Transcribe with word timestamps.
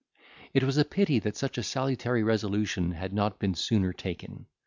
It 0.55 0.63
was 0.63 0.83
pity 0.85 1.19
that 1.19 1.37
such 1.37 1.59
a 1.59 1.63
salutary 1.63 2.23
resolution 2.23 2.89
had 2.93 3.13
not 3.13 3.37
been 3.37 3.53
sooner 3.53 3.93
taken. 3.93 4.47